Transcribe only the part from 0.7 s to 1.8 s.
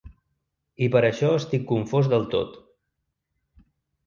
I per això estic